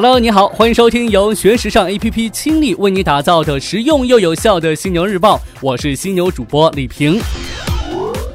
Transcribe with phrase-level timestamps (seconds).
[0.00, 7.20] Hello，你好，欢迎收听由学时尚 APP 倾力为你打造的实用又有效的犀牛日报，我是犀牛主播李平。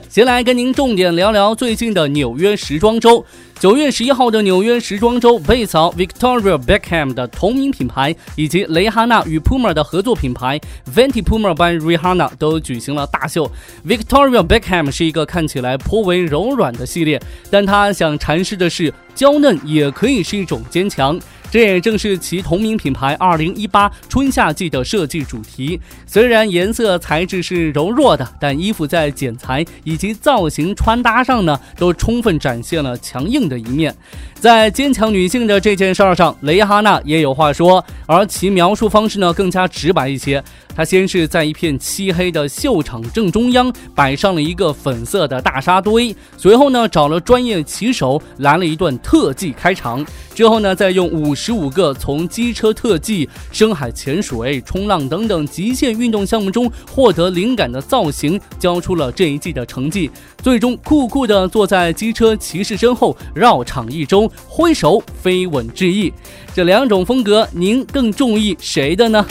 [0.10, 3.26] 先来跟您重点聊聊最近的纽约时装周。
[3.62, 10.60] 九月十一号的纽约时装周，贝嫂 Victoria Beckham 的同名品牌，以及蕾哈娜与 Puma 的合作品牌
[10.94, 13.50] Venti Puma by Rihanna 都举行了大秀。
[13.88, 21.18] Victoria Beckham 是一个看起来颇为柔软的系列，但她想阐释的是，娇嫩也可以是一种坚强。
[21.54, 25.80] 这也正是其同名品牌二零一八春夏季的设计主题。
[26.08, 33.96] 虽然颜色材质是柔弱的，但衣服在剪裁以及造型穿搭上呢，都充分展现了强硬的一面。
[34.40, 40.44] 在坚强女性的这件事儿上，蕾哈娜也有话说，而其描述方式呢更加直白一些。
[40.76, 60.10] 他先是在一片漆黑的秀场正中央摆上了一个粉色的大沙堆，随后呢找了专业骑手来了一段特技开场，之后呢再用五十五个从机车特技、深海潜水、冲浪等等极限运动项目中获得灵感的造型，交出了这一季的成绩。
[60.42, 66.12] 最终酷酷的坐在机车骑士身后绕场一周，挥手飞吻致意。
[66.54, 69.26] 这两种风格，您更中意谁的呢？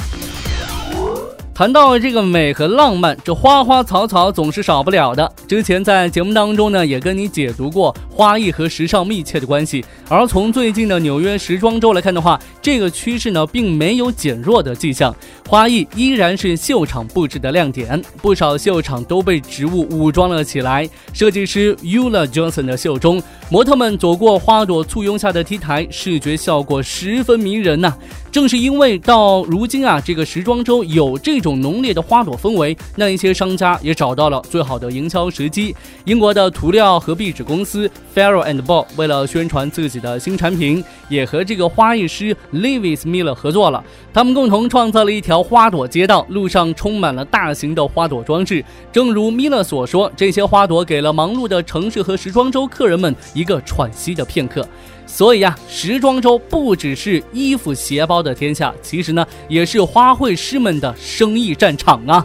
[1.62, 5.32] 谈到这个美和浪漫，这花花草草总是少不了的。
[5.46, 9.84] 之前在节目当中呢，也跟你解读过花艺和时尚密切的关系。
[10.08, 15.14] 而从最近的纽约时装周来看的话，这个趋势呢，并没有减弱的迹象。
[15.48, 20.88] 花艺依然是秀场布置的亮点，不少秀场都被植物武装了起来。
[21.12, 27.94] 设计师 Ula Johnson 的秀中，模特们走过花朵簇拥下的 T 台，视觉效果十分迷人呐。
[28.32, 35.74] 正是因为到如今啊，这个时装周有这种浓烈的花朵氛围，那一些商家也找到了最好的营销时机。
[36.04, 43.82] 英国的涂料和壁纸公司 Farrow and Ball 为了宣传自己的新产品，也和这个花艺师 Lewis Miller 合作了。
[44.12, 48.64] 他们共同创造了一条花朵街道，路上充满了大型的花朵装置。
[48.90, 54.66] 正如 Miller 所说，这些花朵给了忙碌的城市和时装周客人们一个喘息的片刻。
[55.06, 62.24] 所以啊，时装周不只是衣服鞋包的天下，其实呢，也是花卉师们的生意战场啊。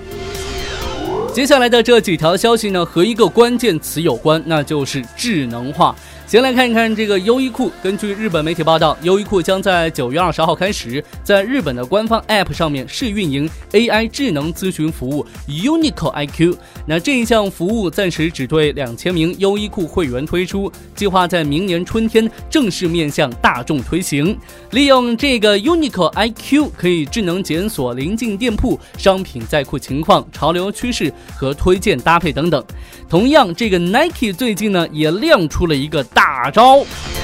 [1.34, 5.96] 接下来的这几条消息呢，和一个关键词有关，那就是智能化。
[6.28, 7.72] 先来看一看这个优衣库。
[7.82, 16.58] 根据日本媒体报道，优衣库将在九月二十号开始在日本的官方 App 上面试运营 AI 智能咨询服务 Uniqlo IQ。
[16.86, 24.38] 那这一项服务暂时只对两千名优衣库会员推出，计划在明年春天正式面向大众推行。
[24.72, 32.62] 利用这个 Uniqlo IQ，可以智能检索临近店铺商品在库情况、潮流趋势和推荐搭配等等。
[33.08, 36.06] 同样，这个 Nike 最近呢也亮出了一个。
[36.48, 37.17] 大招！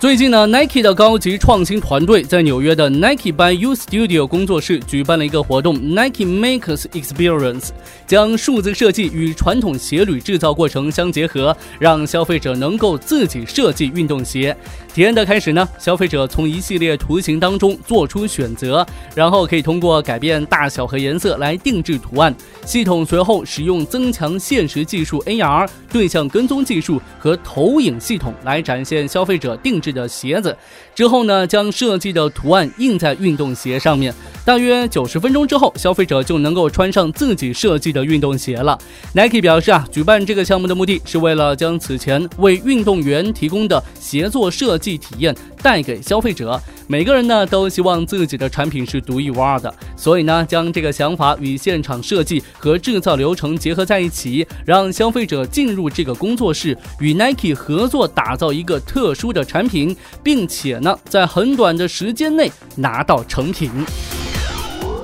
[0.00, 7.70] 最近呢，Nike 的高级创新团队在纽约的 Nike by You Studio 工作室举办了一个活动，Nike Makers Experience，
[8.06, 14.56] 将数字设计与传统鞋履制造过程相结合，让消费者能够自己设计运动鞋。
[14.94, 22.32] 体验的开始呢，消费者从一系列图形当中做出选择，然后可以通过改变大小和颜色来定制图案。
[22.64, 30.56] 系统随后使用增强现实技术 AR 对象跟踪技术和投影系统来展现消费者定制的鞋子
[30.94, 34.14] 之后呢，将设计的图案印在运动鞋上面。
[34.44, 38.78] 大约九十分钟之后，消费者就能够穿上自己设计的运动鞋了。
[39.12, 46.60] Nike 表示啊，举办这个项目的目的是为了将此前为运动员提供的协作设计体验带给消费者。
[46.86, 59.96] 每个人呢都希望自己的产品是独一无二的，所以呢，将这个想法与现场设计和制造流程结合在一起，让消费者进入这个工作室与 Nike 合作，打造一个特殊的产品。
[60.22, 63.70] 并且呢，在很短的时间内拿到成品。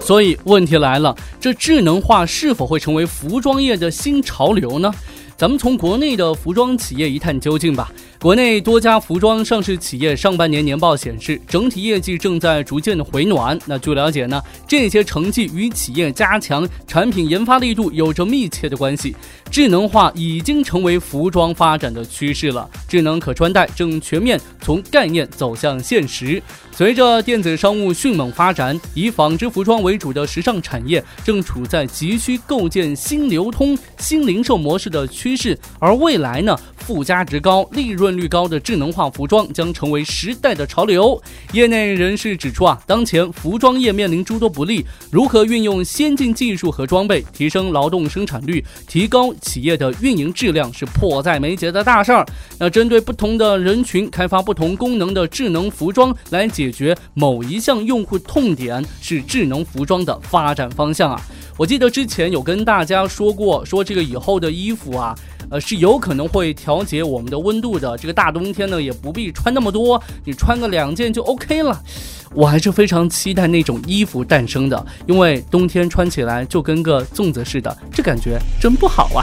[0.01, 4.93] 所以问题来了，这智能化是否会成为服装业的新潮流呢？
[5.37, 7.91] 咱们从国内的服装企业一探究竟吧。
[8.25, 13.59] 国内多家服装上市企业上半年年报显示，整体业绩正在逐渐的回暖。
[13.67, 19.15] 那据了解呢，这些成绩与企业加强产品研发力度有着密切的关系。
[19.51, 26.43] 智能化已经成为服装发展的趋势了，智能可穿戴正全面从概念走向现实。
[26.73, 35.57] 随着电子商务迅猛发展，以纺织服装为主的时尚产业正处在急需构建新流通、新零售模式的趋势。
[35.79, 41.21] 而未来呢，附加值高、利润率高的智能化服装将成为时代的潮流。
[41.53, 52.27] 业内人士指出啊，当前服装业面临诸多不利，如何运用先进技术和装备提升劳动生产率，提高企业的运营质量是迫在眉睫的大事儿。
[52.59, 61.21] 那针对不同的人群开发不同功能的智能服装，来解决某一项用户痛点，是智能服装的发展方向啊。
[61.57, 65.17] 我记得之前有跟大家说过，说这个以后的衣服啊，
[65.51, 67.97] 呃，是有可能会调节我们的温度的。
[67.99, 71.81] 这个大冬天呢，也不必穿那么多，你穿个两件就 OK 了。
[72.33, 79.23] 我还是非常期待那种衣服诞生的，因为冬天穿起来就跟个粽子似的，这感觉真不好啊。